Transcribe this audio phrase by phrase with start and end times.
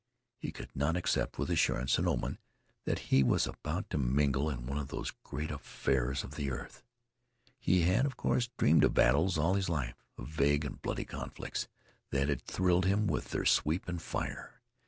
[0.39, 2.39] He could not accept with assurance an omen
[2.85, 6.81] that he was about to mingle in one of those great affairs of the earth.
[7.59, 11.67] He had, of course, dreamed of battles all his life of vague and bloody conflicts
[12.09, 14.59] that had thrilled him with their sweep and fire.